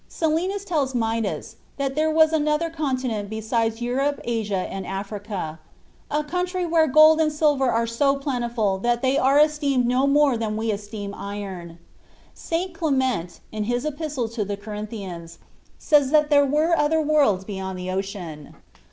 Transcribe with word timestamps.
Silenus 0.09 0.65
tells 0.65 0.95
Midas 0.95 1.57
that 1.77 1.93
there 1.93 2.09
was 2.09 2.33
another 2.33 2.71
continent 2.71 3.29
besides 3.29 3.83
Europe, 3.83 4.19
Asia, 4.23 4.67
and 4.67 4.83
Africa 4.87 5.59
"a 6.09 6.23
country 6.23 6.65
where 6.65 6.87
gold 6.87 7.21
and 7.21 7.31
silver 7.31 7.69
are 7.71 7.85
so 7.85 8.15
plentiful 8.15 8.79
that 8.79 9.03
they 9.03 9.15
are 9.19 9.37
esteemed 9.39 9.85
no 9.85 10.07
more 10.07 10.37
than 10.37 10.57
we 10.57 10.71
esteem 10.71 11.13
iron." 11.13 11.77
St. 12.33 12.73
Clement, 12.73 13.41
in 13.51 13.65
his 13.65 13.85
Epistle 13.85 14.27
to 14.29 14.43
the 14.43 14.57
Corinthians, 14.57 15.37
says 15.77 16.09
that 16.09 16.31
there 16.31 16.47
were 16.47 16.75
other 16.75 16.99
worlds 16.99 17.45
beyond 17.45 17.77
the 17.77 17.91
ocean. 17.91 18.55